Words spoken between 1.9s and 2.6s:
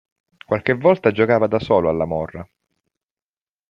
morra.